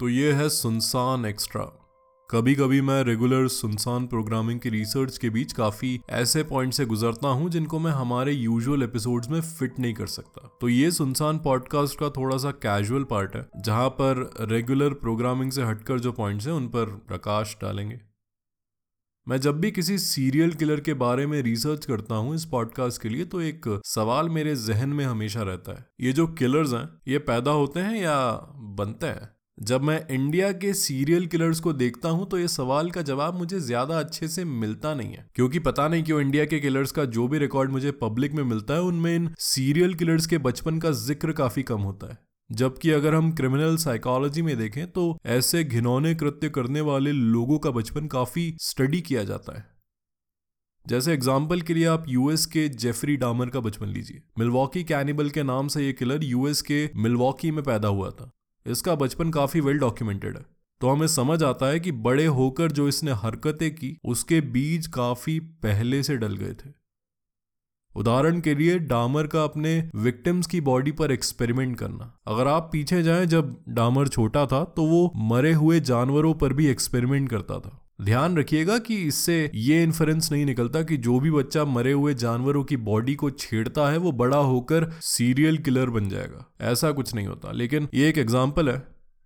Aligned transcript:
तो 0.00 0.08
ये 0.08 0.32
है 0.32 0.48
सुनसान 0.48 1.26
एक्स्ट्रा 1.26 1.62
कभी 2.30 2.54
कभी 2.54 2.80
मैं 2.80 3.04
रेगुलर 3.04 3.48
सुनसान 3.48 4.06
प्रोग्रामिंग 4.06 4.60
की 4.60 4.68
रिसर्च 4.68 5.18
के 5.18 5.30
बीच 5.30 5.52
काफ़ी 5.52 6.00
ऐसे 6.10 6.42
पॉइंट 6.42 6.72
से 6.72 6.86
गुजरता 6.86 7.28
हूँ 7.28 7.50
जिनको 7.50 7.78
मैं 7.78 7.90
हमारे 7.90 8.32
यूजुअल 8.32 8.82
एपिसोड्स 8.82 9.28
में 9.28 9.40
फिट 9.40 9.78
नहीं 9.78 9.94
कर 9.94 10.06
सकता। 10.06 10.58
तो 10.60 10.68
ये 10.68 10.90
सुनसान 10.90 11.38
पॉडकास्ट 11.38 11.98
का 11.98 12.08
थोड़ा 12.10 12.36
सा 12.36 12.50
कैजुअल 12.50 13.04
पार्ट 13.04 13.36
है, 13.36 13.46
जहाँ 13.56 13.88
पर 13.88 14.34
रेगुलर 14.40 14.94
प्रोग्रामिंग 14.94 15.52
से 15.52 15.62
हटकर 15.62 16.00
जो 16.00 16.12
पॉइंट्स 16.12 16.46
हैं 16.46 16.54
उन 16.54 16.66
पर 16.68 16.84
प्रकाश 17.08 17.56
डालेंगे। 17.62 18.00
मैं 19.26 19.40
जब 19.40 19.60
भी 19.60 19.70
किसी 19.70 19.98
सीरियल 19.98 20.54
किलर 20.54 20.80
के 20.80 20.94
बारे 20.94 21.26
में 21.26 21.40
रिसर्च 21.42 21.86
करता 21.86 22.14
हूँ 22.14 22.34
इस 22.34 22.44
पॉडकास्ट 22.44 23.02
के 23.02 23.08
लिए 23.08 23.24
तो 23.24 23.40
एक 23.40 23.80
सवाल 23.84 24.28
मेरे 24.28 24.56
जहन 24.56 24.88
में 24.88 25.04
हमेशा 25.04 25.42
रहता 25.42 25.78
है। 25.78 25.86
ये 26.00 26.12
जो 26.12 26.26
किलर्स 26.26 26.72
हैं, 26.72 26.88
ये 27.08 27.18
पैदा 27.18 27.50
होते 27.50 27.80
हैं 27.80 28.02
या 28.02 28.16
बनते 28.78 29.06
हैं? 29.06 29.33
जब 29.58 29.82
मैं 29.82 30.00
इंडिया 30.10 30.50
के 30.52 30.72
सीरियल 30.74 31.26
किलर्स 31.26 31.60
को 31.60 31.72
देखता 31.72 32.08
हूँ 32.08 32.26
तो 32.28 32.38
ये 32.38 32.48
सवाल 32.48 32.90
का 32.90 33.02
जवाब 33.02 33.34
मुझे 33.34 33.58
ज़्यादा 33.60 33.98
अच्छे 33.98 34.28
से 34.28 34.44
मिलता 34.44 34.94
नहीं 34.94 35.12
है। 35.12 35.26
क्योंकि 35.34 35.58
पता 35.58 35.86
नहीं 35.88 36.02
क्यों 36.04 36.20
इंडिया 36.20 36.44
के 36.44 36.58
किलर्स 36.60 36.92
का 36.92 37.04
जो 37.06 37.26
भी 37.28 37.38
रिकॉर्ड 37.38 37.70
मुझे 37.70 37.90
पब्लिक 37.92 38.32
में 38.32 38.42
मिलता 38.44 38.74
है, 38.74 38.80
उनमें 38.80 39.14
इन 39.14 39.30
सीरियल 39.40 39.94
किलर्स 39.94 40.26
के 40.26 40.38
बचपन 40.38 40.78
का 40.78 40.90
ज़िक्र 40.92 41.32
काफ़ी 41.32 41.62
कम 41.62 41.80
होता 41.80 42.10
है। 42.12 42.18
जबकि 42.50 42.90
अगर 42.90 43.14
हम 43.14 43.32
क्रिमिनल 43.32 43.76
साइकोलॉजी 43.76 44.42
में 44.42 44.56
देखें 44.58 44.86
तो 44.88 45.16
ऐसे 45.28 45.64
घिनौने 45.64 46.14
कृत्य 46.14 46.48
करने 46.50 46.80
वाले 46.82 47.12
लोगों 47.12 47.58
का 47.58 47.70
बचपन 47.72 48.06
काफ़ी 48.08 48.52
स्टडी 48.60 49.00
किया 49.02 49.24
जाता 49.24 49.58
है। 49.58 49.66
जैसे 50.86 51.12
एग्ज़ाम्पल 51.12 51.60
के 51.60 51.74
लिए 51.74 51.86
आप 51.86 52.04
यूएस 52.08 52.46
के 52.46 52.68
जेफरी 52.70 53.16
डामर 53.16 53.48
का 53.48 53.60
बचपन 53.62 53.86
लीजिए। 53.88 54.22
मिलवॉकी 54.38 54.84
कैनिबल 54.84 55.30
के 55.30 55.42
नाम 55.44 55.68
से 55.68 55.86
ये 55.86 55.92
किलर 55.92 56.24
यूएस 56.24 56.62
के 56.62 56.88
मिलवॉकी 56.96 57.50
में 57.50 57.64
पैदा 57.64 57.88
हुआ 57.88 58.10
था। 58.10 58.30
इसका 58.66 58.94
बचपन 58.94 59.30
काफ़ी 59.30 59.60
वेल 59.60 59.78
डॉक्यूमेंटेड 59.78 60.36
है। 60.36 60.44
तो 60.80 60.88
हमें 60.88 61.06
समझ 61.06 61.42
आता 61.42 61.66
है 61.66 61.80
कि 61.80 61.92
बड़े 61.92 62.24
होकर 62.26 62.72
जो 62.72 62.88
इसने 62.88 63.12
हरकतें 63.12 63.74
की, 63.74 63.98
उसके 64.04 64.40
बीज 64.40 64.86
काफ़ी 64.86 65.38
पहले 65.40 66.02
से 66.02 66.16
डल 66.16 66.36
गए 66.36 66.54
थे। 66.54 66.72
उदाहरण 67.94 68.40
के 68.40 68.54
लिए, 68.54 68.78
डामर 68.78 69.26
का 69.26 69.44
अपने 69.44 69.90
विक्टिम्स 69.94 70.46
की 70.46 70.60
बॉडी 70.60 70.92
पर 70.92 71.12
एक्सपेरिमेंट 71.12 71.78
करना। 71.78 72.12
अगर 72.26 72.46
आप 72.46 72.68
पीछे 72.72 73.02
जाएँ, 73.02 73.26
जब 73.26 73.56
डामर 73.68 74.08
छोटा 74.08 74.46
था 74.46 74.64
तो 74.64 74.86
वो 74.86 75.12
मरे 75.16 75.52
हुए 75.52 75.80
जानवरों 75.80 76.34
पर 76.34 76.52
भी 76.52 76.66
एक्सपेरिमेंट 76.66 77.30
करता 77.30 77.58
था। 77.60 77.83
ध्यान 77.98 78.36
रखिएगा 78.36 78.78
कि 78.78 78.96
इससे 78.96 79.50
ये 79.54 79.82
इन्फ्रेंस 79.82 80.30
नहीं 80.32 80.44
निकलता 80.46 80.82
कि 80.82 80.96
जो 80.96 81.18
भी 81.20 81.30
बच्चा 81.30 81.64
मरे 81.64 81.92
हुए 81.92 82.14
जानवरों 82.14 82.64
की 82.64 82.76
बॉडी 82.76 83.14
को 83.14 83.30
छेड़ता 83.30 83.90
है, 83.90 83.98
वो 83.98 84.12
बड़ा 84.12 84.36
होकर 84.36 84.90
सीरियल 85.02 85.58
किलर 85.58 85.90
बन 85.90 86.08
जाएगा। 86.08 86.46
ऐसा 86.62 86.90
कुछ 86.92 87.14
नहीं 87.14 87.26
होता। 87.26 87.52
लेकिन 87.52 87.88
ये 87.94 88.08
एक 88.08 88.18
एग्ज़ाम्पल 88.18 88.68
है। 88.68 88.82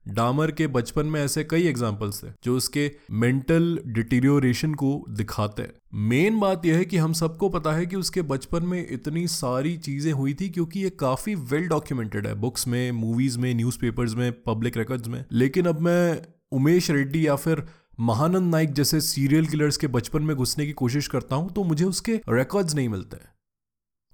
डामर 0.07 0.51
के 0.51 0.67
बचपन 0.67 1.07
में 1.07 1.21
ऐसे 1.21 1.45
कई 1.45 1.67
एग्जाम्पल्स 1.69 2.23
थे 2.25 2.29
जो 2.45 2.57
उसके 2.57 2.91
मेंटल 3.13 3.79
डिटीरियोरेशन 3.87 4.75
को 4.75 5.05
दिखाते 5.11 5.63
हैं। 5.63 5.73
मेन 6.09 6.39
बात 6.41 6.67
यह 6.67 6.77
है 6.77 6.85
कि 6.85 6.97
हम 6.97 7.13
सबको 7.13 7.49
पता 7.49 7.73
है 7.73 7.87
कि 7.87 7.97
उसके 7.97 8.23
बचपन 8.23 8.63
में 8.63 8.87
इतनी 8.91 9.27
सारी 9.29 9.77
चीज़ें 9.79 10.13
हुई 10.13 10.35
थी 10.35 10.49
क्योंकि 10.49 10.81
ये 10.81 10.91
काफ़ी 10.91 11.35
वेल 11.35 11.69
डॉक्यूमेंटेड 11.69 12.27
है 12.27 12.35
बुक्स 12.35 12.67
में 12.69 12.91
मूवीज़ 12.93 13.39
में 13.39 13.55
न्यूज़पेपर्स 13.55 14.15
में 14.15 14.31
पब्लिक 14.43 14.77
रिकॉर्ड्स 14.77 15.09
में। 15.09 15.25
लेकिन 15.33 15.67
अब 15.67 15.81
मैं 15.81 16.23
उमेश 16.53 16.91
रेड्डी 16.91 17.27
या 17.27 17.37
फिर 17.37 17.65
महानंद 17.99 18.51
नाइक 18.51 18.73
जैसे 18.73 19.01
सीरियल 19.01 19.47
किलर्स 19.47 19.77
के 19.77 19.87
बचपन 19.87 20.23
में 20.23 20.37
घुसने 20.37 20.67
की 20.67 20.73
कोशिश 20.73 21.07
करता 21.09 21.37
हूँ 21.37 21.51
तो 21.53 21.65
मुझे 21.65 21.85
उसके 21.85 22.13
रिकॉर्ड्स 22.29 22.75
नहीं 22.75 22.89
मिलते 22.89 23.17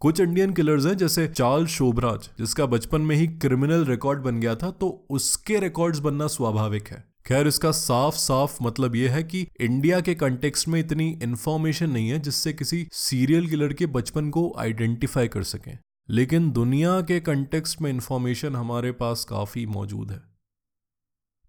कुछ 0.00 0.20
इंडियन 0.20 0.52
किलर्स 0.52 0.86
हैं, 0.86 0.96
जैसे 0.96 1.26
चार्ल 1.28 1.66
शोभराज 1.66 2.28
जिसका 2.38 2.66
बचपन 2.66 3.00
में 3.00 3.14
ही 3.16 3.26
क्रिमिनल 3.26 3.84
रिकॉर्ड 3.84 4.20
बन 4.20 4.40
गया 4.40 4.54
था 4.54 4.70
तो 4.70 4.88
उसके 5.10 5.58
रिकॉर्ड्स 5.58 5.98
बनना 5.98 6.26
स्वाभाविक 6.26 6.88
है। 6.88 7.04
खैर, 7.26 7.46
इसका 7.46 7.70
साफ़ 7.70 8.16
साफ़ 8.16 8.58
मतलब 8.62 8.96
यह 8.96 9.12
है 9.12 9.22
कि 9.22 9.46
इंडिया 9.60 10.00
के 10.00 10.14
कंटेक्स्ट 10.14 10.68
में 10.68 10.80
इतनी 10.80 11.10
इंफॉर्मेशन 11.22 11.90
नहीं 11.90 12.08
है, 12.08 12.18
जिससे 12.18 12.52
किसी 12.52 12.86
सीरियल 12.92 13.48
किलर 13.48 13.72
के 13.72 13.86
बचपन 13.88 14.30
को 14.30 14.52
आइडेंटिफाई 14.58 15.28
कर 15.28 15.42
सकें। 15.44 15.78
लेकिन 16.08 16.50
दुनिया 16.50 17.00
के 17.00 17.20
कंटेक्स्ट 17.22 17.82
में 17.82 17.90
इंफॉर्मेशन 17.90 18.56
हमारे 18.56 18.92
पास 18.92 19.24
काफ़ी 19.24 19.66
मौजूद 19.66 20.10
है। 20.10 20.33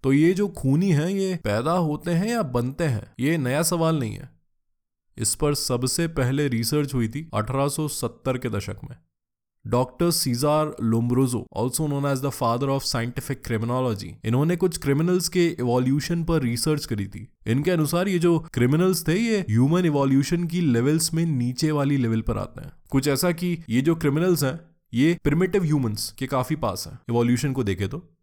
तो 0.05 0.13
ये 0.13 0.33
जो 0.33 0.47
खूनी 0.47 0.91
हैं, 0.91 1.09
ये 1.09 1.39
पैदा 1.43 1.71
होते 1.71 2.11
हैं 2.11 2.27
या 2.27 2.43
बनते 2.43 2.83
हैं? 2.83 3.13
ये 3.19 3.37
नया 3.37 3.63
सवाल 3.63 3.99
नहीं 3.99 4.13
है। 4.13 4.29
इस 5.17 5.35
पर 5.35 5.53
सबसे 5.53 6.07
पहले 6.07 6.47
रिसर्च 6.47 6.93
हुई 6.93 7.07
थी 7.07 7.29
1870 7.33 8.37
के 8.37 8.49
दशक 8.49 8.75
में। 8.89 8.97
Doctor 9.67 10.11
Cesare 10.11 10.75
Lombroso 10.81 11.47
also 11.53 11.87
known 11.87 12.05
as 12.05 12.21
the 12.21 12.29
father 12.29 12.67
of 12.67 12.83
scientific 12.83 13.45
criminology 13.45 14.15
इन्होंने 14.25 14.55
कुछ 14.55 14.77
क्रिमिनल्स 14.77 15.27
के 15.27 15.47
इवोल्यूशन 15.47 16.23
पर 16.23 16.41
रिसर्च 16.41 16.85
करी 16.85 17.07
थी। 17.07 17.27
इनके 17.47 17.71
अनुसार 17.71 18.07
ये 18.07 18.19
जो 18.19 18.39
क्रिमिनल्स 18.39 19.07
थे, 19.07 19.13
ये 19.13 19.39
ह्यूमन 19.39 19.85
इवोल्यूशन 19.85 20.43
की 20.43 20.61
लेवल्स 20.61 21.13
में 21.13 21.25
नीचे 21.25 21.71
वाली 21.71 21.97
लेवल 21.97 22.21
पर 22.21 22.37
आते 22.37 22.61
हैं। 22.61 22.71
कुछ 22.89 23.07
ऐसा 23.07 23.31
कि 23.31 23.63
ये 23.69 23.81
जो 23.81 23.95
क्रिमिनल्स 23.95 24.43
हैं, 24.43 24.59
ये 24.93 25.17
प्रिमेटिव 25.23 25.63
ह्यूमंस 25.63 26.15
के 26.19 26.27
काफ़ी 26.27 26.55
पास 26.55 26.87
हैं। 26.87 26.99
इवोल्यूशन 27.09 27.53
को 27.53 27.63
देखे 27.63 27.87
तो। 27.87 28.14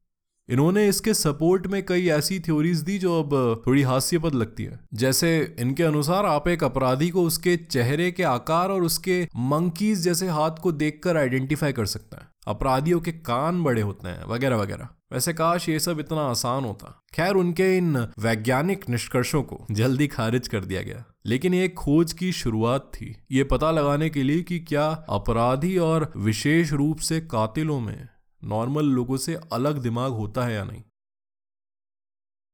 इन्होंने 0.53 0.89
इसके 0.89 1.15
सपोर्ट 1.15 1.67
में 1.67 1.87
कई 1.87 2.09
ऐसी 2.09 2.41
थ्योरीज 2.41 2.81
दी 2.81 2.99
जो 2.99 3.23
अब 3.23 3.63
थोड़ी 3.67 3.83
हास्यपद 3.83 4.35
लगती 4.35 4.65
है। 4.65 4.81
जैसे 4.95 5.57
इनके 5.59 5.83
अनुसार 5.83 6.27
आप 6.27 6.49
एक 6.49 6.65
अपराधी 6.65 7.11
को 7.11 7.23
उसके 7.23 7.57
चेहरे 7.57 8.11
के 8.11 8.23
आकार 8.23 8.71
और 8.71 8.83
उसके 8.83 9.29
मंकीज 9.37 10.01
जैसे 10.01 10.29
हाथ 10.29 10.51
को 10.51 10.73
देखकर 10.73 11.17
आइडेंटिफाई 11.17 11.73
कर 11.73 11.87
सकते 11.87 12.17
हैं। 12.17 12.29
अपराधियों 12.47 13.01
के 13.01 13.13
कान 13.13 13.65
बड़े 13.65 13.83
होते 13.83 14.09
हैं, 14.09 14.25
वगैरह 14.29 14.57
वगैरह। 14.57 14.89
वैसे 15.13 15.33
काश 15.33 15.69
ये 15.69 15.81
सब 15.81 16.01
इतना 16.01 16.21
आसान 16.21 16.65
होता। 16.65 17.03
खैर, 17.15 17.35
उनके 17.35 17.77
इन 17.77 18.09
वैज्ञानिक 18.19 18.89
निष्कर्षों 18.91 19.43
को 19.43 19.67
जल्दी 19.71 20.07
खारिज 20.07 20.49
कर 20.49 20.61
दिया 20.61 20.83
गया। 20.83 21.05
लेकिन 21.27 21.55
ये 21.55 21.69
खोज 21.69 22.13
की 22.13 22.33
शुरुआत 22.33 22.91
थी। 22.95 23.17
ये 23.33 23.45
पता 23.45 23.71
लगाने 23.71 24.11
के 24.11 24.23
लिए 24.23 24.43
कि 24.43 24.59
क्या 24.59 25.07
अपराधी 25.09 25.79
और 25.79 26.13
विशेष 26.17 26.73
रूप 26.73 26.99
से 26.99 27.21
कातिलों 27.21 27.81
में 27.81 28.09
नॉर्मल 28.45 28.85
लोगों 28.85 29.17
से 29.17 29.39
अलग 29.53 29.79
दिमाग 29.79 30.13
होता 30.13 30.45
है 30.45 30.55
या 30.55 30.65
नहीं? 30.65 30.83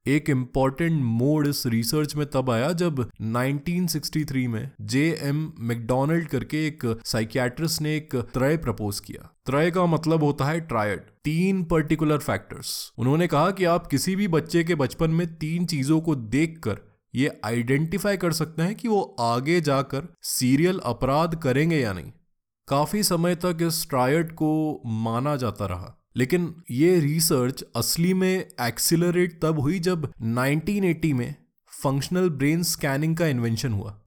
एक 0.06 0.31
इंपॉर्टेंट 0.31 1.03
मोड 1.03 1.47
इस 1.47 1.66
रिसर्च 1.66 2.16
में 2.16 2.26
तब 2.26 2.50
आया 2.50 2.72
जब 2.72 3.00
1963 3.21 4.47
में 4.47 4.71
जे 4.81 5.19
एम 5.22 5.53
मैकडोनल्ड 5.59 6.28
करके 6.28 6.66
एक 6.66 7.03
साइकियाट्रिस्ट 7.04 7.82
ने 7.82 7.97
एक 7.97 8.16
त्रय 8.34 8.56
प्रपोज 8.56 9.00
किया। 9.00 9.31
त्रय 9.47 9.71
का 9.71 9.87
मतलब 9.87 10.22
होता 10.22 10.44
है 10.44 10.60
ट्रायड 10.60 11.00
तीन 11.25 11.65
पर्टिकुलर 11.65 12.19
फैक्टर्स 12.19 12.93
उन्होंने 12.98 13.27
कहा 13.27 13.50
कि 13.50 13.65
आप 13.65 13.87
किसी 13.87 14.16
भी 14.16 14.28
बच्चे 14.28 14.65
के 14.65 14.75
बचपन 14.75 15.10
में 15.10 15.27
तीन 15.34 15.66
चीज़ों 15.66 16.00
को 16.00 16.15
देखकर 16.15 16.81
ये 17.15 17.41
आइडेंटिफाई 17.44 18.16
कर 18.16 18.32
सकते 18.32 18.62
हैं 18.62 18.75
कि 18.75 18.88
वो 18.88 19.16
आगे 19.21 19.60
जाकर 19.60 20.15
सीरियल 20.22 20.78
अपराध 20.78 21.34
करेंगे 21.43 21.81
या 21.81 21.93
नहीं। 21.93 22.12
काफ़ी 22.69 23.03
समय 23.03 23.34
तक 23.34 23.59
इस 23.62 23.89
ट्रायड 23.91 24.33
को 24.33 24.83
माना 24.87 25.37
जाता 25.37 25.67
रहा। 25.67 25.99
लेकिन 26.17 26.62
ये 26.71 27.01
रिसर्च 27.01 27.65
असली 27.77 28.15
में 28.15 28.49
एक्सिलरेट 28.61 29.41
तब 29.43 29.61
हुई 29.61 29.79
जब 29.79 30.12
1980 30.23 31.12
में 31.12 31.34
फंक्शनल 31.83 32.31
ब्रेन 32.31 32.62
स्कैनिंग 32.62 33.17
का 33.17 33.27
इन्वेंशन 33.27 33.73
हुआ। 33.73 34.01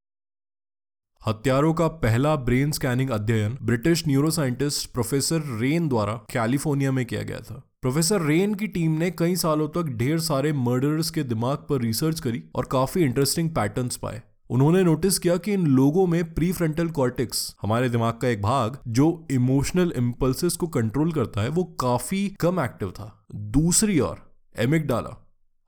हत्यारों 1.28 1.74
का 1.74 1.88
पहला 1.88 2.36
ब्रेन 2.36 2.72
स्कैनिंग 2.72 3.10
अध्ययन 3.10 3.58
ब्रिटिश 3.62 4.08
न्यूरोसाइंटिस्ट 4.08 4.92
प्रोफेसर 4.92 5.60
रेन 5.60 5.88
द्वारा 5.88 6.14
कैलिफ़ोर्निया 6.14 6.92
में 6.92 7.06
किया 7.06 7.24
गया 7.24 7.40
था। 7.40 7.64
प्रोफेसर 7.82 8.22
रेन 8.22 8.56
की 8.56 8.68
टीम 8.68 8.92
ने 8.92 9.12
कई 9.12 9.36
सालों 9.36 9.68
तक 9.68 9.84
ढेर 9.84 10.20
सारे 10.20 10.54
मर्डरर्स 10.54 11.10
के 11.10 11.24
दिमाग 11.24 11.58
पर 11.58 11.82
रिसर्च 11.82 12.20
करी 12.20 12.44
और 12.56 12.66
काफ़ी 12.66 13.02
इंटरेस्टिंग 13.02 13.50
पैटर्न्स 13.50 13.98
पाए। 13.98 14.22
उन्होंने 14.52 14.84
नोटिस 14.84 15.18
किया 15.20 15.36
कि 15.38 15.54
इन 15.54 15.66
लोगों 15.68 16.06
में 16.08 16.34
प्री 16.34 16.52
फ्रंटल 16.52 16.88
कॉर्टिक्स 16.90 17.56
हमारे 17.62 17.90
दिमाग 17.90 18.14
का 18.14 18.28
एक 18.28 18.42
भाग, 18.42 18.78
जो 18.88 19.28
इमोशनल 19.32 19.94
इम्पल्सिस 19.98 20.56
को 20.56 20.68
कंट्रोल 20.68 21.12
करता 21.12 21.42
है, 21.42 21.50
वो 21.50 21.64
काफ़ी 21.80 22.28
कम 22.42 22.60
एक्टिव 22.60 22.92
था। 22.92 23.26
दूसरी 23.36 24.00
ओर 24.00 24.22
एमिकडाला 24.56 25.18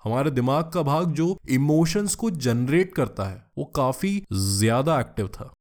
हमारे 0.04 0.32
दिमाग 0.32 0.72
का 0.74 0.82
भाग 0.82 1.12
जो 1.14 1.38
इमोशंस 1.50 2.16
को 2.16 2.30
जनरेट 2.30 2.94
करता 2.96 3.30
है, 3.30 3.44
वो 3.58 3.66
काफ़ी 3.66 4.24
ज़्यादा 4.34 5.00
एक्टिव 5.00 5.28
था। 5.28 5.52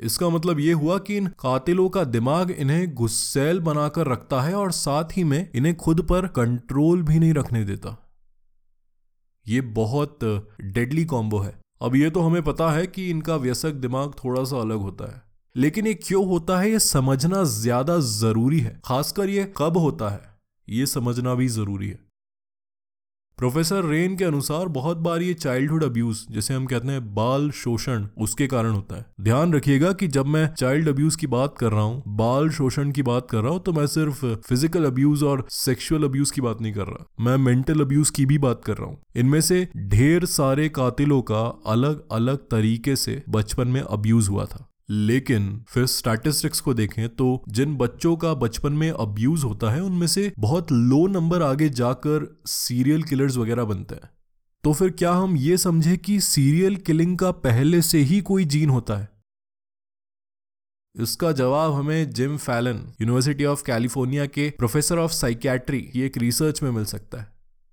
इसका 0.00 0.28
मतलब 0.28 0.60
ये 0.60 0.72
हुआ 0.72 0.98
कि 0.98 1.16
इन 1.16 1.26
कातिलों 1.40 1.88
का 1.88 2.04
दिमाग 2.04 2.50
इन्हें 2.50 2.94
गुस्सेल 2.94 3.60
बनाकर 3.60 4.06
रखता 4.06 4.40
है 4.42 4.54
और 4.54 4.72
साथ 4.72 5.16
ही 5.16 5.24
में 5.24 5.50
इन्हें 5.54 5.76
खुद 5.76 6.00
पर 6.02 6.26
कंट्रोल 6.26 7.02
भी 7.02 7.18
नहीं 7.18 7.34
रखने 7.34 7.64
देता। 7.64 7.96
ये 9.46 9.60
बहुत 9.60 10.18
डेडली 10.62 11.04
कॉम्बो 11.04 11.38
है। 11.38 11.65
अब 11.80 11.96
ये 11.96 12.10
तो 12.10 12.20
हमें 12.20 12.42
पता 12.42 12.70
है 12.70 12.86
कि 12.86 13.08
इनका 13.10 13.36
व्यसक 13.36 13.72
दिमाग 13.72 14.12
थोड़ा 14.24 14.44
सा 14.44 14.56
अलग 14.56 14.78
होता 14.78 15.12
है। 15.12 15.22
लेकिन 15.56 15.86
ये 15.86 15.94
क्यों 15.94 16.26
होता 16.26 16.58
है, 16.60 16.70
ये 16.70 16.78
समझना 16.78 17.42
ज़्यादा 17.44 17.98
ज़रूरी 18.00 18.60
है। 18.60 18.80
खासकर 18.84 19.28
ये 19.28 19.52
कब 19.56 19.76
होता 19.76 20.08
है, 20.08 20.20
ये 20.68 20.86
समझना 20.86 21.34
भी 21.34 21.48
ज़रूरी 21.48 21.88
है। 21.88 21.98
प्रोफेसर 23.38 23.84
रेन 23.84 24.14
के 24.16 24.24
अनुसार 24.24 24.68
बहुत 24.68 24.96
बार 24.96 25.22
ये 25.22 25.32
चाइल्डहुड 25.34 25.82
अब्यूज 25.84 26.18
जिसे 26.30 26.54
हम 26.54 26.66
कहते 26.66 26.88
हैं 26.88 27.14
बाल 27.14 27.50
शोषण, 27.54 28.06
उसके 28.18 28.46
कारण 28.46 28.70
होता 28.70 28.96
है। 28.96 29.04
ध्यान 29.20 29.52
रखिएगा 29.52 29.90
कि 29.92 30.06
जब 30.08 30.26
मैं 30.26 30.46
चाइल्ड 30.54 30.88
अब्यूज 30.88 31.16
की 31.16 31.26
बात 31.26 31.58
कर 31.58 31.72
रहा 31.72 31.82
हूँ, 31.82 32.02
बाल 32.08 32.48
शोषण 32.50 32.92
की 32.92 33.02
बात 33.02 33.26
कर 33.30 33.42
रहा 33.42 33.52
हूँ 33.52 33.60
तो 33.62 33.72
मैं 33.72 33.86
सिर्फ़ 33.86 34.24
फ़िज़िकल 34.26 34.84
अब्यूज 34.84 35.22
और 35.22 35.44
सेक्सुअल 35.50 36.04
अब्यूज 36.04 36.30
की 36.30 36.40
बात 36.40 36.62
नहीं 36.62 36.72
कर 36.72 36.86
रहा। 36.86 37.06
मैं 37.20 37.36
मेंटल 37.38 37.80
अब्यूज 37.80 38.10
की 38.10 38.26
भी 38.26 38.38
बात 38.38 38.62
कर 38.64 38.76
रहा 38.76 38.86
हूँ। 38.86 38.98
इनमें 39.16 39.40
से 39.40 39.66
ढेर 39.88 40.24
सारे 40.26 40.68
कातिलों 40.70 41.20
का 41.22 41.42
अलग 41.66 42.02
अलग 42.12 42.38
तरीके 42.50 42.96
से 42.96 43.22
बचपन 43.28 43.68
में 43.68 43.80
अब्यूज 43.80 44.28
हुआ 44.28 44.44
था। 44.44 44.66
लेकिन 44.90 45.64
फिर 45.68 45.86
स्टैटिस्टिक्स 45.86 46.60
को 46.60 46.74
देखें 46.74 47.08
तो 47.08 47.44
जिन 47.48 47.76
बच्चों 47.76 48.16
का 48.16 48.34
बचपन 48.34 48.72
में 48.72 48.90
अब्यूज 48.90 49.44
होता 49.44 49.70
है, 49.70 49.82
उनमें 49.82 50.06
से 50.06 50.32
बहुत 50.38 50.72
लो 50.72 51.06
नंबर 51.06 51.42
आगे 51.42 51.68
जाकर 51.68 52.40
सीरियल 52.46 53.02
किलर्स 53.02 53.36
वगैरह 53.36 53.64
बनते 53.64 53.94
हैं। 53.94 54.10
तो 54.64 54.72
फिर 54.72 54.90
क्या 54.90 55.12
हम 55.12 55.36
ये 55.36 55.56
समझे 55.56 55.96
कि 55.96 56.20
सीरियल 56.20 56.76
किलिंग 56.76 57.18
का 57.18 57.30
पहले 57.30 57.82
से 57.82 57.98
ही 57.98 58.20
कोई 58.20 58.44
जीन 58.44 58.70
होता 58.70 58.96
है? 58.96 59.08
इसका 60.96 61.32
जवाब 61.32 61.72
हमें 61.72 62.10
Jim 62.10 62.36
Fallon 62.36 62.76
university 63.00 63.44
of 63.44 63.64
California 63.64 64.26
के 64.26 64.50
प्रोफेसर 64.50 64.98
ऑफ़ 64.98 65.12
साइकियाट्री 65.12 65.80
की 65.82 66.00
एक 66.00 66.18
रिसर्च 66.18 66.62
में 66.62 66.70
मिल 66.70 66.84
सकता 66.84 67.20
है। 67.20 67.28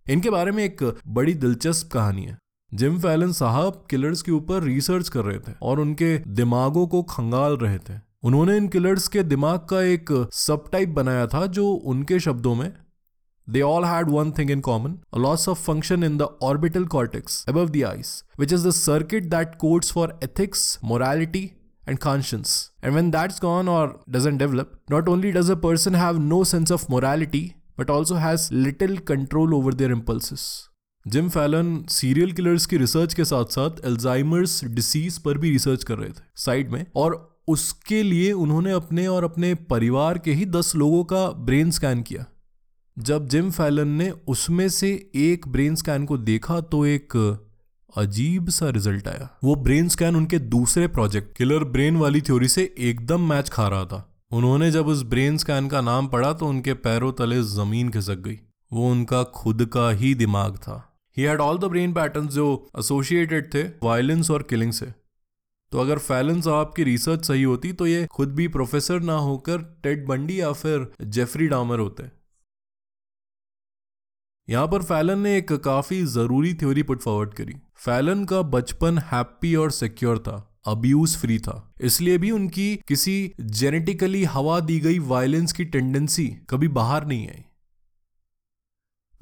इनके 0.10 0.30
बारे 0.30 0.52
में 0.52 0.64
एक 0.64 1.00
बड़ी 1.08 1.34
दिलचस्प 1.34 1.90
कहानी 1.92 2.26
है। 2.26 2.38
जिम 2.74 3.00
फैलन 3.00 3.32
साहब 3.32 3.86
किलर्स 3.90 4.22
के 4.22 4.32
ऊपर 4.32 4.64
रिसर्च 4.64 5.10
कर 5.10 5.20
रहे 5.20 5.40
थे 5.40 5.52
और 5.62 5.80
उनके 5.80 6.18
दिमागों 6.18 6.88
को 6.88 7.04
खंगाल 7.04 7.54
रहे 7.54 7.78
थे। 7.78 7.94
उन्होंने 8.24 8.58
इन 8.58 8.68
किलर्स 8.68 9.08
के 9.08 9.24
दिमाग 9.24 9.60
का 9.60 9.82
एक 9.82 10.30
सब 10.34 10.64
टाइप 10.72 10.90
बनाया 10.90 11.28
था 11.28 11.46
जो 11.46 11.68
उनके 11.68 12.20
शब्दों 12.20 12.56
में 12.56 12.74
they 13.50 13.62
all 13.62 13.86
had 13.86 14.10
one 14.10 14.32
thing 14.32 14.52
in 14.52 14.60
common 14.60 14.98
loss 15.18 15.50
of 15.50 15.62
function 15.62 16.04
in 16.04 16.18
the 16.18 16.22
orbital 16.22 16.86
cortex 16.86 17.46
above 17.50 17.70
the 17.70 17.84
eyes 17.84 18.24
which 18.40 18.54
is 18.54 18.68
the 18.68 18.72
circuit 18.72 19.24
that 19.24 19.56
codes 19.56 19.92
for 19.92 20.20
ethics 20.24 20.80
morality 20.84 21.52
and 21.90 22.00
conscience 22.00 22.72
and 22.84 22.96
when 22.96 23.12
that 23.12 23.32
gone 23.32 23.70
or 23.70 24.04
doesn't 24.10 24.40
develop 24.40 24.72
not 24.92 25.10
only 25.10 25.32
does 25.32 25.52
a 25.52 25.56
person 25.56 25.96
have 25.96 26.18
no 26.18 26.44
sense 26.44 26.72
of 26.72 26.86
morality 26.90 27.54
but 27.80 27.90
also 27.90 28.16
has 28.16 28.54
little 28.54 28.98
control 28.98 29.54
over 29.54 29.74
their 29.74 29.92
impulse 29.92 30.70
Jim 31.06 31.30
Fallon 31.30 31.84
serial 31.90 32.32
killers 32.32 32.66
की 32.66 32.78
research 32.78 33.14
के 33.14 33.26
साथ 33.26 33.46
साथ 33.46 33.86
Alzheimer's 33.86 34.64
disease 34.66 35.18
पर 35.18 35.38
भी 35.38 35.50
research 35.52 35.84
कर 35.84 35.98
रहे 35.98 36.10
थे 36.10 36.22
side 36.36 36.70
में। 36.70 36.86
और 36.96 37.42
उसके 37.48 38.04
लिए 38.04 38.32
उन्होंने 38.32 38.72
अपने 38.72 39.08
और 39.08 39.24
अपने 39.24 39.54
परिवार 39.56 40.18
के 40.18 40.34
ही 40.34 40.46
दस 40.46 40.76
लोगों 40.76 41.04
का 41.04 41.28
ब्रेन 41.30 41.72
स्कैन 41.72 42.02
किया। 42.02 42.26
जब 42.98 43.28
जिम 43.28 43.50
फैलन 43.52 43.88
ने 43.88 44.10
उसमें 44.28 44.68
से 44.70 44.92
एक 45.16 45.48
ब्रेन 45.48 45.76
स्कैन 45.76 46.06
को 46.06 46.18
देखा 46.18 46.60
तो 46.62 46.86
एक 46.86 47.18
अजीब 47.96 48.50
सा 48.50 48.70
रिज़ल्ट 48.70 49.08
आया। 49.08 49.30
वो 49.44 49.56
ब्रेन 49.56 49.90
स्कैन 49.90 50.16
उनके 50.16 50.40
दूसरे 50.40 50.88
प्रोजेक्ट 50.88 51.38
किलर 51.38 51.64
ब्रेन 51.64 51.98
वाली 51.98 52.22
थ्योरी 52.22 52.48
से 52.48 52.74
एकदम 52.80 53.30
मैच 53.30 53.50
खा 53.50 53.68
रहा 53.68 53.86
था। 53.86 54.10
उन्होंने 54.32 54.72
जब 54.72 54.88
उस 54.88 55.04
ब्रेन 55.04 55.38
स्कैन 55.38 55.68
का 55.68 55.82
नाम 55.82 56.08
पढ़ा 56.08 56.34
तो 56.34 56.48
उनके 56.48 56.74
पैरों 56.74 57.12
तले 57.12 57.42
ज़मीन 57.44 57.90
खिसक 57.90 58.18
गई। 58.18 58.40
वो 58.74 58.92
उनका 58.92 59.24
खुद 59.24 59.66
का 59.66 59.90
ही 59.92 60.16
दिमाग 60.16 60.58
था। 60.58 60.90
He 61.18 61.24
had 61.24 61.42
all 61.42 61.58
the 61.58 61.66
brain 61.66 61.94
pattern 61.94 62.28
जो 62.30 62.46
एसोसिएटेड 62.80 63.54
थे 63.54 63.64
वायलेंस 63.84 64.32
और 64.32 64.44
किलिंग 64.44 64.72
से। 64.74 64.86
तो 65.72 65.80
अगर 65.80 66.00
फैलन 66.00 66.42
साहब 66.42 66.74
की 66.76 66.84
रिसर्च 66.84 67.26
सही 67.26 67.44
होती 67.44 67.72
तो 67.74 67.88
ये 67.88 68.06
खुद 68.08 68.34
भी 68.36 68.48
प्रोफेसर 68.48 69.00
ना 69.02 69.14
होकर 69.20 69.62
टेड 69.84 70.06
बंडी 70.08 70.40
या 70.40 70.52
फिर 70.54 70.88
जेफरी 71.04 71.48
डामर 71.48 71.80
होते। 71.80 72.04
यहाँ 74.48 74.68
पर 74.68 74.84
फैलन 74.84 75.20
ने 75.20 75.38
एक 75.38 75.52
काफ़ी 75.64 76.02
ज़रूरी 76.06 76.54
थ्योरी 76.54 76.84
पुट 76.84 77.02
फॉरवर्ड 77.02 77.34
करी। 77.34 77.54
फैलन 77.76 78.24
का 78.26 78.42
बचपन 78.42 78.98
हैप्पी 79.12 79.54
और 79.56 79.72
सिक्योर 79.72 80.20
था 80.20 80.36
अब्यूज 80.68 81.16
फ्री 81.18 81.38
था। 81.40 81.74
इसलिए 81.82 82.18
भी 82.18 82.32
उनकी 82.32 82.76
किसी 82.88 83.34
जेनेटिकली 83.42 84.24
हवा 84.26 84.60
दी 84.60 84.80
गई 84.80 85.00
वायलेंस 85.08 85.52
की 85.52 85.66
टेंडेंसी 85.66 86.28
कभी 86.50 86.68
बाहर 86.70 87.06
नहीं 87.06 87.28
आई। 87.30 87.44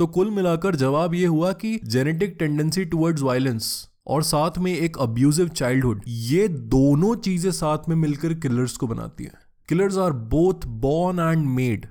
तो 0.01 0.07
कुल 0.07 0.29
मिलाकर 0.31 0.75
जवाब 0.75 1.13
यह 1.15 1.29
हुआ 1.29 1.51
कि 1.53 1.79
जेनेटिक 1.85 2.35
टेंडेंसी 2.39 2.85
टुवर्ड्स 2.85 3.21
वायलेंस 3.21 3.89
और 4.07 4.23
साथ 4.23 4.57
में 4.57 4.71
एक 4.73 4.97
अब्यूजिव 4.97 5.47
चाइल्डहुड 5.47 6.01
ये 6.07 6.47
दोनों 6.47 7.15
चीज़ें 7.15 7.51
साथ 7.51 7.89
में 7.89 7.95
मिलकर 7.95 8.33
किलर्स 8.33 8.77
को 8.77 8.87
बनाती 8.87 9.23
है। 9.23 9.33
Killers 9.69 9.97
are 9.97 10.11
both 10.11 10.65
born 10.65 11.19
and 11.19 11.45
made 11.45 11.85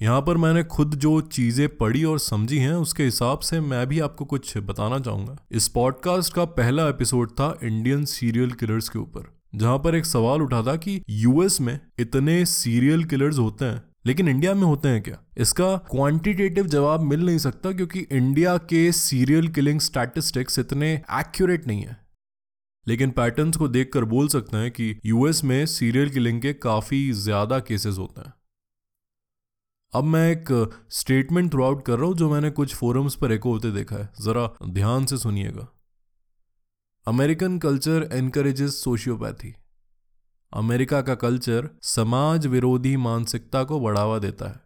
यहाँ 0.00 0.20
पर 0.22 0.36
मैंने 0.36 0.64
खुद 0.64 0.94
जो 0.94 1.20
चीज़ें 1.20 1.68
पढ़ी 1.76 2.04
और 2.04 2.18
समझी 2.18 2.58
हैं, 2.58 2.72
उसके 2.72 3.04
हिसाब 3.04 3.38
से 3.38 3.60
मैं 3.60 3.86
भी 3.86 4.00
आपको 4.00 4.24
कुछ 4.24 4.56
बताना 4.58 4.98
चाहूँगा। 4.98 5.36
इस 5.52 5.68
पॉडकास्ट 5.68 6.34
का 6.34 6.44
पहला 6.44 6.88
एपिसोड 6.88 7.30
था 7.30 7.58
इंडियन 7.62 8.04
सीरियल 8.04 8.52
किलर्स 8.52 8.88
के 8.88 8.98
ऊपर, 8.98 9.32
जहाँ 9.54 9.78
पर 9.78 9.94
एक 9.94 10.06
सवाल 10.06 10.42
उठा 10.42 10.62
था 10.62 10.76
कि 10.76 11.02
यूएस 11.08 11.60
में 11.60 11.78
इतने 11.98 12.44
सीरियल 12.46 13.04
किलर्स 13.04 13.38
होते 13.38 13.64
हैं 13.64 13.82
लेकिन 14.06 14.28
इंडिया 14.28 14.54
में 14.54 14.62
होते 14.62 14.88
हैं 14.88 15.02
क्या? 15.02 15.18
इसका 15.38 15.76
क्वांटिटेटिव 15.90 16.66
जवाब 16.66 17.00
मिल 17.02 17.24
नहीं 17.26 17.38
सकता 17.38 17.72
क्योंकि 17.72 18.00
इंडिया 18.00 18.56
के 18.70 18.90
सीरियल 18.92 19.48
किलिंग 19.48 19.80
स्टैटिस्टिक्स 19.80 20.58
इतने 20.58 20.92
एक्यूरेट 20.94 21.66
नहीं 21.66 21.82
है। 21.82 21.96
लेकिन 22.86 23.10
पैटर्न्स 23.10 23.56
को 23.56 23.68
देखकर 23.68 24.04
बोल 24.04 24.28
सकते 24.28 24.56
हैं 24.56 24.70
कि 24.70 24.94
यूएस 25.06 25.42
में 25.44 25.64
सीरियल 25.66 26.10
किलिंग 26.10 26.40
के 26.42 26.52
काफ़ी 26.52 27.10
ज़्यादा 27.12 27.58
केसेस 27.60 27.98
होते 27.98 28.20
हैं। 28.20 28.32
अब 29.92 30.04
मैं 30.04 30.30
एक 30.30 30.48
स्टेटमेंट 30.90 31.50
थ्रू 31.52 31.64
आउट 31.64 31.84
कर 31.86 31.98
रहा 31.98 32.06
हूँ 32.06 32.16
जो 32.16 32.30
मैंने 32.30 32.50
कुछ 32.50 32.74
फोरम्स 32.74 33.14
पर 33.14 33.32
एको 33.32 33.52
होते 33.52 33.70
देखा 33.72 33.96
है। 33.96 34.08
जरा 34.20 34.48
ध्यान 34.70 35.06
से 35.06 35.16
सुनिएगा। 35.18 35.68
American 37.06 37.58
culture 37.58 38.08
encourages 38.12 38.82
sociopathy 38.84 39.54
America 40.56 41.00
का 41.02 41.14
कल्चर 41.14 41.68
समाज 41.82 42.46
विरोधी 42.46 42.96
मानसिकता 42.96 43.64
को 43.64 43.80
बढ़ावा 43.80 44.18
देता 44.18 44.48
है। 44.48 44.60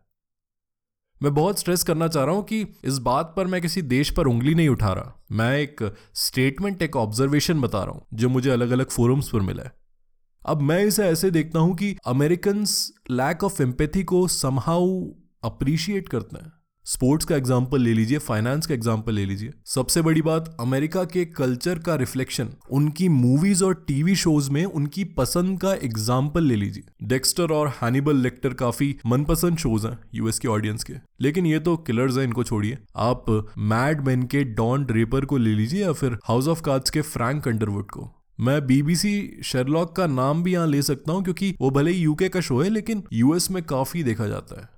मैं 1.23 1.35
बहुत 1.35 1.59
स्ट्रेस 1.59 1.83
करना 1.83 2.09
चाह 2.09 2.25
रहा 2.25 2.35
हूँ 2.35 2.45
कि 2.45 2.61
इस 2.85 2.99
बात 2.99 3.35
पर 3.37 3.47
मैं 3.47 3.61
किसी 3.63 3.83
देश 3.83 4.11
पर 4.11 4.27
उंगली 4.27 4.55
नहीं 4.55 4.69
उठा 4.69 4.93
रहा। 4.93 5.25
मैं 5.33 5.59
एक 5.59 5.83
स्टेटमेंट 6.15 6.83
एक 6.83 6.97
ऑब्जर्वेशन 6.97 7.61
बता 7.61 7.83
रहा 7.83 7.91
हूँ, 7.91 8.07
जो 8.15 8.29
मुझे 8.29 8.51
अलग 8.51 8.71
अलग 8.71 8.91
फोरम्स 8.91 9.29
पर 9.29 9.41
मिला 9.41 9.63
है। 9.63 9.73
अब 10.43 10.61
मैं 10.61 10.85
इसे 10.85 11.05
ऐसे 11.05 11.31
देखता 11.31 11.59
हूँ 11.59 11.77
कि 11.77 11.97
अमेरिकन 12.07 12.65
लैक 13.11 13.45
ऑफ़ 13.45 13.63
एम्पैथी 13.63 14.05
को 14.05 14.29
समहाउ 14.29 15.05
अप्रिशिएट 15.45 16.09
करते 16.09 16.45
हैं। 16.45 16.53
स्पोर्ट्स 16.87 17.25
का 17.25 17.37
एग्ज़ाम्पल 17.37 17.81
ले 17.81 17.93
लीजिए, 17.95 18.19
फाइनेंस 18.19 18.67
का 18.67 18.75
एग्ज़ाम्पल 18.75 19.15
ले 19.15 19.25
लीजिए। 19.27 19.51
सबसे 19.67 20.03
बड़ी 20.03 20.23
बात, 20.23 20.57
अमेरिका 20.61 21.05
के 21.05 21.25
कल्चर 21.25 21.79
का 21.79 21.95
रिफ्लेक्शन। 21.95 22.49
उनकी 22.71 23.09
मूवीज़ 23.09 23.65
और 23.65 23.75
टीवी 23.89 24.15
शोज़ 24.17 24.51
में 24.51 24.65
उनकी 24.65 25.05
पसंद 25.17 25.61
का 25.61 25.73
एग्ज़ाम्पल 25.75 26.45
ले 26.45 26.57
लीजिए। 26.57 27.07
डेक्स्टर 27.09 27.53
और 27.53 27.69
हैनिबल 27.83 28.17
लेक्टर 28.17 28.55
काफ़ी 28.55 28.95
मनपसंद 29.07 29.59
शोज़ 29.59 29.87
हैं 29.87 29.99
यूएस 30.15 30.39
के 30.39 30.49
ऑडियंस 30.49 30.85
के। 30.85 30.95
लेकिन 31.21 31.47
ये 31.47 31.59
तो 31.59 31.77
किलर्स 31.79 32.17
हैं, 32.17 32.25
इनको 32.25 32.45
छोड़िए। 32.45 32.79
आप 32.99 33.31
मैड 33.59 34.01
मैन 34.07 34.23
के 34.25 34.43
डॉन 34.55 34.85
ड्रेपर 34.85 35.25
को 35.25 35.37
ले 35.37 35.55
लीजिए 35.55 35.83
या 35.83 35.93
फिर 35.93 36.19
हाउस 36.25 36.49
ऑफ़ 36.49 36.63
कार्ड्स 36.63 36.91
के 36.91 37.01
फ्रैंक 37.03 37.49
अंडरवुड 37.49 37.91
को। 37.91 38.11
मैं 38.39 38.61
बीबीसी 38.67 39.41
शेरलॉक 39.45 39.95
का 39.97 40.07
नाम 40.09 40.43
भी 40.43 40.53
यहाँ 40.53 40.67
ले 40.67 40.83
सकता 40.83 41.13
हूँ, 41.13 41.23
क्योंकि 41.25 41.55
वो 41.61 41.71
भले 41.71 41.91
ही 41.91 41.99
यूके 41.99 42.29
का 42.29 42.41
शो 42.41 42.61
है, 42.63 42.69
लेकिन 42.71 43.03
यूएस 43.13 43.51
में 43.51 43.63
काफ़ी 43.65 44.03
देखा 44.03 44.27
जाता 44.27 44.61
है। 44.61 44.69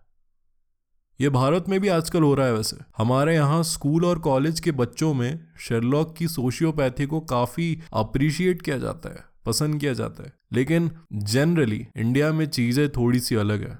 ये 1.21 1.28
भारत 1.28 1.64
में 1.69 1.81
भी 1.81 1.88
आजकल 1.88 2.23
हो 2.23 2.35
रहा 2.35 2.47
है 2.47 2.54
वैसे। 2.54 2.76
हमारे 2.97 3.35
यहाँ 3.35 3.62
स्कूल 3.62 4.04
और 4.04 4.19
कॉलेज 4.19 4.61
के 4.61 4.73
बच्चों 4.73 5.12
में 5.14 5.40
शेरलॉक 5.61 6.14
की 6.16 6.28
सोशियोपैथी 6.28 7.07
को 7.07 7.21
काफ़ी 7.21 7.81
अप्रिशिएट 7.92 8.62
किया 8.62 8.78
जाता 8.78 9.09
है, 9.09 9.25
पसंद 9.47 9.81
किया 9.81 9.92
जाता 9.92 10.23
है। 10.23 10.33
लेकिन 10.52 10.90
जनरली 11.12 11.87
इंडिया 11.97 12.33
में 12.33 12.47
चीज़ें 12.47 12.88
थोड़ी 12.88 13.21
सी 13.21 13.35
अलग 13.35 13.69
है। 13.69 13.78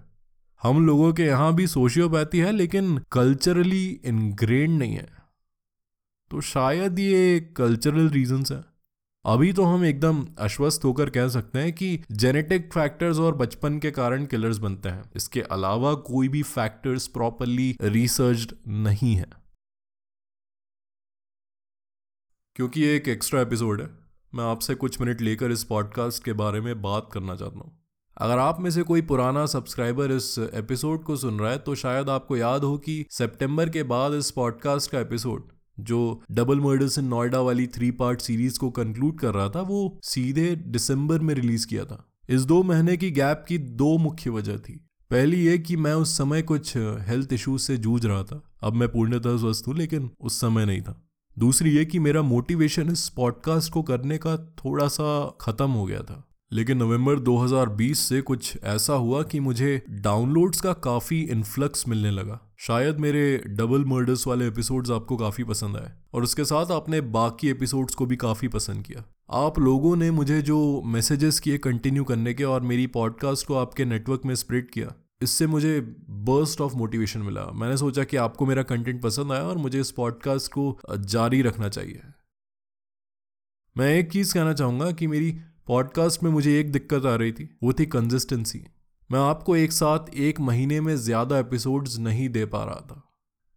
हम 0.62 0.87
लोगों 0.87 1.12
के 1.12 1.23
यहाँ 1.23 1.55
भी 1.55 1.67
सोशियोपैथी 1.67 2.39
है, 2.39 2.53
लेकिन 2.53 2.99
कल्चरली 3.12 4.01
इनग्रेन 4.05 4.73
नहीं 4.73 4.95
है। 4.95 5.09
तो 6.31 6.41
शायद 6.41 6.99
ये 6.99 7.41
कल्चरल 7.57 8.09
रीजंस 8.09 8.53
है। 8.53 8.72
अभी 9.25 9.52
तो 9.52 9.64
हम 9.64 9.85
एकदम 9.85 10.26
आश्वस्त 10.41 10.85
होकर 10.85 11.11
कह 11.11 11.29
सकते 11.29 11.59
हैं 11.59 11.73
कि 11.73 12.05
जेनेटिक 12.12 12.73
फैक्टर्स 12.73 13.19
और 13.19 13.35
बचपन 13.35 13.79
के 13.79 13.91
कारण 13.91 14.26
किलर्स 14.26 14.59
बनते 14.59 14.88
हैं। 14.88 15.11
इसके 15.17 15.41
अलावा 15.41 15.95
कोई 15.95 16.29
भी 16.29 16.43
फैक्टर्स 16.43 17.07
प्रॉपरली 17.07 17.76
रिसर्च 17.83 18.55
नहीं 18.69 19.14
है। 19.14 19.31
क्योंकि 22.57 22.81
ये 22.81 22.97
एक 22.97 23.09
एक्स्ट्रा 23.09 23.41
एपिसोड 23.41 23.81
है, 23.81 23.91
मैं 24.35 24.45
आपसे 24.45 24.75
कुछ 24.75 25.00
मिनट 25.00 25.21
लेकर 25.21 25.50
इस 25.50 25.64
पॉडकास्ट 25.64 26.25
के 26.25 26.33
बारे 26.33 26.61
में 26.61 26.83
बात 26.83 27.09
करना 27.12 27.37
चाहता 27.37 27.59
हूँ। 27.59 27.87
अगर 28.17 28.38
आप 28.38 28.61
में 28.61 28.71
से 28.71 28.83
कोई 28.83 29.02
पुराना 29.02 29.47
सब्सक्राइबर 29.47 30.12
इस 30.12 30.38
एपिसोड 30.38 31.05
को 31.05 31.17
सुन 31.17 31.38
रहा 31.38 31.50
है 31.50 31.59
तो 31.59 31.75
शायद 31.75 32.09
आपको 32.09 32.37
याद 32.37 32.64
हो 32.64 32.79
कि 32.79 33.07
सितंबर 33.11 33.71
के 33.71 33.83
बाद 33.83 34.14
इस 34.14 34.31
पॉडकास्ट 34.31 34.91
का 34.91 35.00
एपिसोड 35.00 35.52
जो 35.83 36.23
डबल 36.31 36.61
मर्डर्स 36.61 36.99
इन 36.99 37.05
नोएडा 37.05 37.41
वाली 37.41 37.67
थ्री 37.67 37.91
पार्ट 37.91 38.21
सीरीज़ 38.21 38.59
को 38.59 38.71
कंक्लूड 38.71 39.19
कर 39.19 39.35
रहा 39.35 39.49
था, 39.49 39.61
वो 39.61 40.01
सीधे 40.03 40.57
दिसंबर 40.57 41.19
में 41.19 41.35
रिलीज़ 41.35 41.67
किया 41.67 41.85
था। 41.85 42.12
इस 42.31 42.43
दो 42.43 42.62
महीने 42.62 42.97
की 42.97 43.11
गैप 43.11 43.45
की 43.49 43.59
दो 43.59 43.99
मुख्य 43.99 44.31
वजह 44.31 44.57
थी। 44.57 44.87
पहली 45.11 45.37
ये 45.37 45.59
कि 45.59 45.77
मैं 45.77 45.95
उस 45.95 46.19
समय 46.19 46.43
कुछ 46.43 46.77
हेल्थ 46.77 47.33
इश्यूज़ 47.33 47.62
से 47.62 47.77
जूझ 47.77 48.07
रहा 48.07 48.23
था। 48.23 48.43
अब 48.62 48.73
मैं 48.73 48.89
पूर्णतः 48.89 49.39
स्वस्थ 49.39 49.65
हूँ, 49.69 49.77
लेकिन 49.77 50.11
उस 50.21 50.41
समय 50.41 50.67
नहीं 50.67 50.83
था। 50.83 51.09
दूसरी 51.39 51.71
ये 51.71 51.85
कि 51.85 51.99
मेरा 51.99 52.23
मोटिवेशन 52.23 52.91
इस 52.91 53.09
पॉडकास्ट 53.09 53.73
को 53.73 53.83
करने 53.83 54.19
का 54.19 54.37
थोड़ा 54.37 54.89
सा 54.89 55.37
खत्म 55.41 55.71
हो 55.71 55.85
गया 55.85 56.01
था। 56.01 56.29
लेकिन 56.53 56.79
नवंबर 56.79 57.19
2020 57.19 57.99
से 57.99 58.21
कुछ 58.21 58.59
ऐसा 58.65 58.93
हुआ 58.93 59.23
कि 59.23 59.41
मुझे 59.41 59.83
डाउनलोड्स 59.91 60.61
का 60.61 60.73
काफ़ी 60.73 61.21
इन्फ्लक्स 61.21 61.89
मिलने 61.89 62.11
लगा। 62.11 62.51
शायद 62.62 62.99
मेरे 62.99 63.42
डबल 63.47 63.85
मर्डर्स 63.85 64.26
वाले 64.26 64.47
एपिसोड्स 64.47 64.90
आपको 64.90 65.16
काफ़ी 65.16 65.45
पसंद 65.45 65.76
आए। 65.76 65.92
और 66.12 66.23
उसके 66.23 66.45
साथ 66.45 66.66
आपने 66.66 67.00
बाकी 67.00 67.49
एपिसोड्स 67.49 67.95
को 67.95 68.07
भी 68.07 68.16
काफ़ी 68.16 68.49
पसंद 68.49 68.85
किया। 68.85 69.04
आप 69.31 69.59
लोगों 69.59 69.97
ने 69.97 70.11
मुझे 70.11 70.42
जो 70.42 70.83
मैसेजेस 70.83 71.40
किए 71.40 71.59
कंटिन्यू 71.59 72.04
करने 72.04 72.35
के 72.35 72.45
और 72.45 72.61
मेरी 72.61 72.87
पॉडकास्ट 72.87 73.47
को 73.47 73.54
आपके 73.54 73.85
नेटवर्क 73.85 74.21
में 74.25 74.35
स्प्रेड 74.35 74.71
किया, 74.71 74.95
इससे 75.23 75.47
मुझे 75.47 75.81
बर्स्ट 76.11 76.61
ऑफ़ 76.61 76.76
मोटिवेशन 76.76 77.21
मिला। 77.21 77.50
मैंने 77.52 77.76
सोचा 77.76 78.04
कि 78.04 78.16
आपको 78.16 78.47
मेरा 78.47 78.62
कंटेंट 78.62 79.02
पसंद 79.02 79.33
आया 79.33 79.42
और 79.42 79.59
मुझे 79.59 79.81
इस 79.81 79.90
पॉडकास्ट 79.90 80.52
को 80.52 80.78
जारी 80.99 81.42
रखना 81.42 81.69
चाहिए। 81.69 82.00
मैं 83.76 83.95
एक 83.95 84.12
चीज़ 84.12 84.35
कहना 84.35 84.52
चाहूँगा 84.52 84.90
कि 84.90 85.07
मेरी 85.07 85.38
पॉडकास्ट 85.66 86.23
में 86.23 86.31
मुझे 86.31 86.61
एक 86.61 86.73
दिक्कत 86.73 87.04
आ 87.04 87.14
रही 87.14 87.33
थी, 87.33 87.57
वो 87.62 87.73
थी 87.73 87.87
कंसिस्टेंसी 87.87 88.66
मैं 89.12 89.21
आपको 89.21 89.57
एक 89.57 89.73
साथ 89.73 90.14
एक 90.16 90.40
महीने 90.40 90.81
में 90.81 90.95
ज़्यादा 90.97 91.38
एपिसोड्स 91.38 91.99
नहीं 91.99 92.28
दे 92.28 92.45
पा 92.45 92.62
रहा 92.64 92.81
था। 92.90 93.02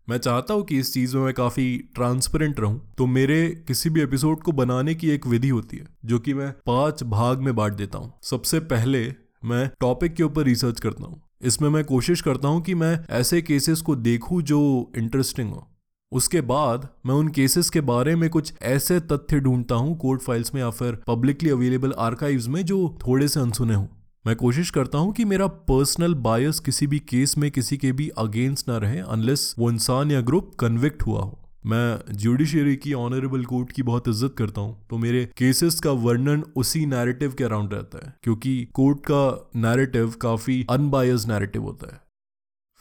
मैं 0.09 0.17
चाहता 0.17 0.53
हूँ 0.53 0.63
कि 0.63 0.79
इस 0.79 0.93
चीज़ 0.93 1.15
में 1.17 1.23
मैं 1.23 1.33
काफ़ी 1.33 1.77
ट्रांसपेरेंट 1.95 2.59
रहूँ। 2.59 2.95
तो 2.97 3.05
मेरे 3.05 3.37
किसी 3.67 3.89
भी 3.89 4.01
एपिसोड 4.01 4.41
को 4.43 4.51
बनाने 4.51 4.95
की 4.95 5.09
एक 5.09 5.27
विधि 5.27 5.49
होती 5.49 5.77
है, 5.77 5.87
जो 6.05 6.19
कि 6.19 6.33
मैं 6.33 6.51
पाँच 6.65 7.03
भाग 7.03 7.39
में 7.39 7.55
बांट 7.55 7.73
देता 7.73 7.97
हूँ। 7.97 8.13
सबसे 8.23 8.59
पहले 8.59 9.13
मैं 9.45 9.69
टॉपिक 9.79 10.13
के 10.13 10.23
ऊपर 10.23 10.43
रिसर्च 10.43 10.79
करता 10.79 11.05
हूँ। 11.05 11.21
इसमें 11.41 11.69
मैं 11.69 11.83
कोशिश 11.83 12.21
करता 12.21 12.47
हूँ 12.47 12.61
कि 12.61 12.75
मैं 12.75 13.05
ऐसे 13.09 13.41
केसेस 13.41 13.81
को 13.81 13.95
देखूँ 13.95 14.41
जो 14.41 14.91
इंटरेस्टिंग 14.97 15.49
हो। 15.49 15.67
उसके 16.11 16.41
बाद 16.41 16.89
मैं 17.05 17.15
उन 17.15 17.27
केसेस 17.27 17.69
के 17.69 17.81
बारे 17.81 18.15
में 18.15 18.29
कुछ 18.29 18.53
ऐसे 18.61 18.99
तथ्य 18.99 19.39
ढूंढता 19.39 19.75
हूँ 19.75 19.97
कोर्ट 19.97 20.21
फाइल्स 20.21 20.55
में 20.55 20.61
या 20.61 20.69
फिर 20.69 21.01
पब्लिकली 21.07 21.49
अवेलेबल 21.49 21.93
आर्काइव्स 21.99 22.47
में 22.47 22.65
जो 22.65 22.97
थोड़े 23.07 23.27
से 23.27 23.39
अनसुने 23.39 23.73
हों। 23.73 23.87
मैं 24.25 24.35
कोशिश 24.35 24.69
करता 24.69 24.97
हूँ 24.97 25.11
कि 25.13 25.23
मेरा 25.25 25.47
पर्सनल 25.69 26.13
बायस 26.19 26.59
किसी 26.59 26.85
भी 26.87 26.99
केस 26.99 27.37
में 27.37 27.49
किसी 27.51 27.77
के 27.77 27.91
भी 27.91 28.07
अगेंस्ट 28.17 28.69
ना 28.69 28.77
रहे 28.77 28.99
अनलेस 28.99 29.53
वो 29.59 29.69
इंसान 29.71 30.11
या 30.11 30.21
ग्रुप 30.21 30.51
कन्विक्ट 30.59 31.03
हुआ 31.03 31.21
हो। 31.21 31.37
मैं 31.65 32.15
जुडिशियरी 32.15 32.75
की 32.75 32.93
ऑनरेबल 32.93 33.43
कोर्ट 33.45 33.71
की 33.71 33.83
बहुत 33.83 34.07
इज़्ज़त 34.07 34.33
करता 34.37 34.61
हूँ 34.61 34.87
तो 34.89 34.97
मेरे 34.97 35.23
केसेस 35.37 35.79
का 35.79 35.91
वर्णन 35.99 36.43
उसी 36.55 36.85
नैरेटिव 36.85 37.33
के 37.33 37.43
अराउंड 37.43 37.73
रहता 37.73 38.05
है, 38.05 38.13
क्योंकि 38.23 38.67
कोर्ट 38.73 38.99
का 39.11 39.51
नैरेटिव 39.57 40.13
काफ़ी 40.21 40.65
अनबायस 40.69 41.27
नैरेटिव 41.27 41.63
होता 41.63 41.93
है। 41.93 42.01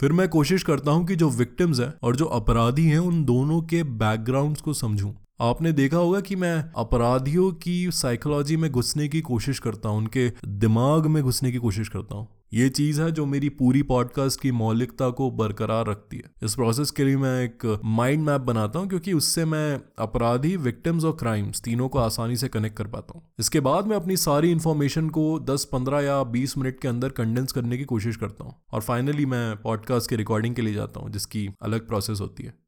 फिर 0.01 0.13
मैं 0.13 0.29
कोशिश 0.29 0.63
करता 0.63 0.91
हूँ 0.91 1.07
कि 1.07 1.17
जो 1.17 1.29
विक्टिम्स 1.33 1.81
हैं 1.81 1.93
और 2.03 2.17
जो 2.17 2.25
अपराधी 2.33 2.87
हैं, 2.87 2.99
उन 3.01 3.25
दोनों 3.25 3.61
के 3.63 3.83
बैकग्राउंड्स 3.83 4.61
को 4.61 4.75
समझूं। 4.75 5.13
आपने 5.41 5.73
देखा 5.73 5.97
होगा 5.97 6.21
कि 6.21 6.37
मैं 6.37 6.73
अपराधियों 6.76 7.53
की 7.53 7.91
साइकोलॉजी 7.91 8.57
में 8.57 8.71
घुसने 8.71 9.09
की 9.09 9.21
कोशिश 9.21 9.59
करता 9.59 9.88
हूँ 9.88 9.99
उनके 9.99 10.33
दिमाग 10.47 11.07
में 11.07 11.23
घुसने 11.23 11.53
की 11.53 11.59
कोशिश 11.59 11.88
करता 11.88 12.17
हूँ। 12.17 12.29
ये 12.55 12.69
चीज़ 12.69 13.03
है 13.03 13.12
जो 13.12 13.26
मेरी 13.26 13.49
पूरी 13.49 13.83
पॉडकास्ट 13.83 14.41
की 14.41 14.50
मौलिकता 14.50 15.11
को 15.11 15.31
बरकरार 15.31 15.87
रखती 15.87 16.17
है। 16.17 16.31
इस 16.43 16.55
प्रोसेस 16.55 16.91
के 16.91 17.05
लिए 17.05 17.17
मैं 17.17 17.45
एक 17.45 17.81
माइंड 17.85 18.25
मैप 18.25 18.41
बनाता 18.41 18.79
हूँ 18.79 18.88
क्योंकि 18.88 19.12
उससे 19.12 19.45
मैं 19.45 19.81
अपराधी 19.99 20.57
विक्टिम्स 20.57 21.05
और 21.05 21.12
क्राइम्स 21.12 21.61
तीनों 21.61 21.88
को 21.88 21.99
आसानी 21.99 22.37
से 22.37 22.49
कनेक्ट 22.49 22.76
कर 22.76 22.87
पाता 22.87 23.12
हूँ। 23.14 23.23
इसके 23.38 23.61
बाद 23.61 23.87
मैं 23.87 23.97
अपनी 23.97 24.17
सारी 24.17 24.50
इन्फॉर्मेशन 24.50 25.09
को 25.09 25.38
10, 25.41 25.64
15 25.64 26.00
या 26.00 26.23
20 26.23 26.59
मिनट 26.59 26.81
के 26.81 26.88
अंदर 26.88 27.09
कंडेंस 27.09 27.53
करने 27.53 27.79
की 27.79 27.85
कोशिश 27.85 28.17
करता 28.17 28.45
हूँ। 28.45 28.55
और 28.73 28.81
फाइनली 28.81 29.26
मैं 29.26 29.57
पॉडकास्ट 29.57 30.11
के 30.11 30.17
रिकॉर्डिंग 30.17 30.55
के 30.55 30.62
लिए 30.62 30.75
जाता 30.75 31.00
हूँ 31.00 31.11
जिसकी 31.11 31.49
अलग 31.62 31.88
प्रोसेस 31.88 32.21
होती 32.21 32.45
है। 32.45 32.63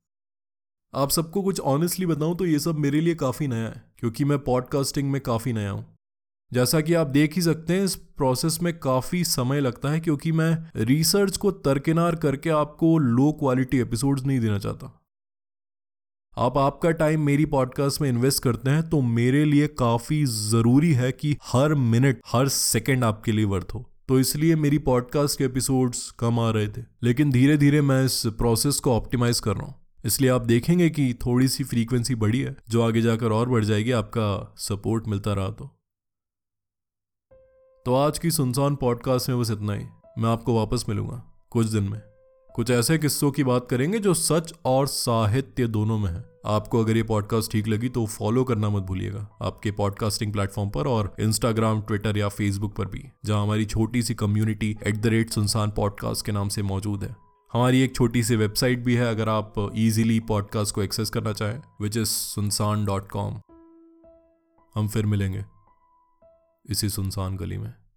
आप 0.96 1.10
सबको 1.10 1.42
कुछ 1.42 1.60
ऑनेस्टली 1.62 2.06
बताऊँ 2.06 2.36
तो 2.36 2.44
ये 2.46 2.58
सब 2.58 2.78
मेरे 2.78 3.00
लिए 3.00 3.14
काफ़ी 3.14 3.46
नया 3.48 3.64
है, 3.64 3.82
क्योंकि 3.98 4.24
मैं 4.24 4.38
पॉडकास्टिंग 4.38 5.10
में 5.10 5.20
काफ़ी 5.20 5.52
नया 5.52 5.70
हूँ। 5.70 5.84
जैसा 6.52 6.80
कि 6.80 6.94
आप 6.94 7.06
देख 7.06 7.34
ही 7.34 7.42
सकते 7.42 7.74
हैं, 7.74 7.84
इस 7.84 7.94
प्रोसेस 7.94 8.58
में 8.62 8.72
काफ़ी 8.80 9.22
समय 9.24 9.60
लगता 9.60 9.90
है, 9.90 10.00
क्योंकि 10.00 10.32
मैं 10.32 10.56
रिसर्च 10.76 11.36
को 11.36 11.50
तर्किनार 11.50 12.16
करके 12.16 12.50
आपको 12.52 12.96
लो 12.98 13.30
क्वालिटी 13.32 13.78
एपिसोड्स 13.78 14.24
नहीं 14.24 14.40
देना 14.40 14.58
चाहता। 14.58 14.92
आप 16.34 16.58
आपका 16.58 16.90
टाइम 16.92 17.20
मेरी 17.22 17.44
पॉडकास्ट 17.46 18.00
में 18.00 18.08
इन्वेस्ट 18.08 18.42
करते 18.42 18.70
हैं 18.70 18.88
तो 18.90 19.00
मेरे 19.02 19.44
लिए 19.44 19.66
काफ़ी 19.78 20.24
ज़रूरी 20.26 20.92
है 20.92 21.12
कि 21.12 21.36
हर 21.44 21.74
मिनट 21.74 22.20
हर 22.26 22.48
सेकंड 22.50 23.04
आपके 23.04 23.32
लिए 23.32 23.44
वर्थ 23.46 23.74
हो। 23.74 23.84
तो 24.08 24.18
इसलिए 24.20 24.56
मेरी 24.56 24.78
पॉडकास्ट 24.80 25.38
के 25.38 25.44
एपिसोड्स 25.44 26.10
कम 26.10 26.38
आ 26.40 26.50
रहे 26.50 26.68
थे, 26.68 26.82
लेकिन 27.02 27.30
धीरे 27.30 27.56
धीरे 27.56 27.80
मैं 27.82 28.04
इस 28.04 28.22
प्रोसेस 28.28 28.80
को 28.80 28.92
ऑप्टिमाइज 28.92 29.40
कर 29.40 29.56
रहा 29.56 29.66
हूँ। 29.66 29.74
इसलिए 30.06 30.30
आप 30.30 30.40
देखेंगे 30.40 30.88
कि 30.90 31.14
थोड़ी 31.14 31.48
सी 31.48 31.64
फ्रीक्वेंसी 31.64 32.14
बढ़ी 32.14 32.40
है, 32.40 32.56
जो 32.68 32.82
आगे 32.82 33.00
जाकर 33.00 33.32
और 33.32 33.48
बढ़ 33.48 33.64
जाएगी, 33.64 33.90
आपका 33.90 34.54
सपोर्ट 34.58 35.08
मिलता 35.08 35.32
रहा 35.32 35.50
तो। 35.50 35.70
तो 37.86 37.94
आज 37.94 38.18
की 38.18 38.30
सुनसान 38.30 38.76
पॉडकास्ट 38.76 39.28
में 39.28 39.40
बस 39.40 39.50
इतना 39.50 39.72
ही। 39.72 39.84
मैं 40.18 40.28
आपको 40.30 40.54
वापस 40.54 40.84
मिलूँगा 40.88 41.22
कुछ 41.50 41.66
दिन 41.66 41.84
में। 41.84 42.00
कुछ 42.54 42.70
ऐसे 42.70 42.98
किस्सों 42.98 43.30
की 43.30 43.44
बात 43.44 43.66
करेंगे 43.70 43.98
जो 43.98 44.14
सच 44.14 44.54
और 44.64 44.86
साहित्य 44.86 45.66
दोनों 45.66 45.98
में 45.98 46.10
है। 46.10 46.25
आपको 46.46 46.80
अगर 46.80 46.96
ये 46.96 47.02
पॉडकास्ट 47.02 47.52
ठीक 47.52 47.68
लगी 47.68 47.88
तो 47.88 48.06
फॉलो 48.06 48.44
करना 48.44 48.70
मत 48.70 48.82
भूलिएगा। 48.82 49.28
आपके 49.42 49.70
पॉडकास्टिंग 49.72 50.32
प्लेटफॉर्म 50.32 50.70
पर 50.70 50.86
और 50.86 51.14
इंस्टाग्राम 51.20 51.82
ट्विटर 51.82 52.18
या 52.18 52.28
फेसबुक 52.28 52.76
पर 52.76 52.86
भी, 52.86 53.04
जहाँ 53.25 53.42
हमारी 53.42 53.64
छोटी 53.64 54.02
सी 54.02 54.14
community 54.14 54.76
at 54.86 54.96
the 54.96 55.06
rate 55.06 55.30
Sunsaan 55.30 55.70
podcast 55.70 56.26
के 56.26 56.32
नाम 56.32 56.48
से 56.48 56.62
मौजूद 56.62 57.04
है। 57.04 57.25
हमारी 57.52 57.80
एक 57.80 57.94
छोटी 57.94 58.22
सी 58.24 58.36
वेबसाइट 58.36 58.78
भी 58.78 58.94
है, 58.94 59.10
अगर 59.10 59.28
आप 59.28 59.54
इजीली 59.74 60.20
पॉडकास्ट 60.20 60.74
को 60.74 60.82
एक्सेस 60.82 61.10
करना 61.10 61.32
चाहें 61.32 61.62
which 61.80 61.96
is 61.96 62.08
Sunsaan 62.08 62.84
dot 62.84 63.08
com 63.08 63.40
हम 64.74 64.88
फिर 64.88 65.06
मिलेंगे 65.06 65.44
इसी 66.70 66.88
सुनसान 66.88 67.36
गली 67.36 67.58
में। 67.58 67.74